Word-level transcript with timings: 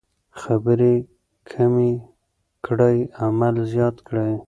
خبرې 0.41 0.93
کمې 1.51 1.91
کړئ 2.65 2.97
عمل 3.23 3.55
زیات 3.73 3.95
کړئ. 4.07 4.31